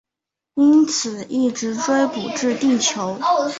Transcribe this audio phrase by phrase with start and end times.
[0.55, 3.19] 因此一直追捕至地球。